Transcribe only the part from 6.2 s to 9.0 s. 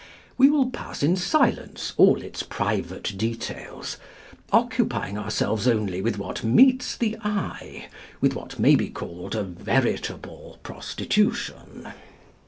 meets the eye, with what may be